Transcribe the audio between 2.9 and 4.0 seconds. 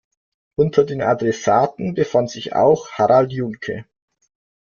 Harald Juhnke.